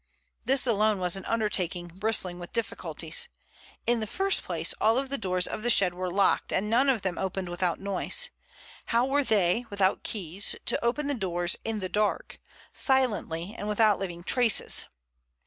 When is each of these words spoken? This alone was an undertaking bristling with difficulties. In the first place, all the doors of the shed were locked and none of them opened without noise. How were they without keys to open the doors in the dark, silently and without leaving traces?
This 0.43 0.65
alone 0.65 0.97
was 0.97 1.15
an 1.15 1.25
undertaking 1.25 1.89
bristling 1.89 2.39
with 2.39 2.51
difficulties. 2.53 3.27
In 3.85 3.99
the 3.99 4.07
first 4.07 4.43
place, 4.43 4.73
all 4.81 4.95
the 5.03 5.15
doors 5.19 5.45
of 5.45 5.61
the 5.61 5.69
shed 5.69 5.93
were 5.93 6.09
locked 6.09 6.51
and 6.51 6.67
none 6.71 6.89
of 6.89 7.03
them 7.03 7.19
opened 7.19 7.49
without 7.49 7.79
noise. 7.79 8.31
How 8.87 9.05
were 9.05 9.23
they 9.23 9.65
without 9.69 10.01
keys 10.01 10.55
to 10.65 10.83
open 10.83 11.05
the 11.05 11.13
doors 11.13 11.55
in 11.63 11.81
the 11.81 11.87
dark, 11.87 12.39
silently 12.73 13.53
and 13.55 13.67
without 13.67 13.99
leaving 13.99 14.23
traces? 14.23 14.85